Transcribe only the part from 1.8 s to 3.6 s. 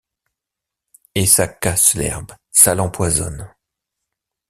l’herbe, ça l’empoisonne.